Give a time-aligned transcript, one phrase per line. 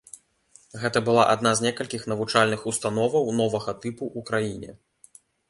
[0.83, 4.71] Гэта была адна з некалькіх навучальных установаў новага тыпу ў краіне.